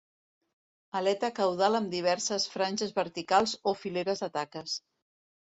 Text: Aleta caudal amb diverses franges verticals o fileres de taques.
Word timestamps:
Aleta 0.99 1.29
caudal 1.39 1.79
amb 1.81 1.93
diverses 1.95 2.49
franges 2.55 2.97
verticals 2.97 3.55
o 3.73 3.75
fileres 3.85 4.25
de 4.27 4.31
taques. 4.39 4.79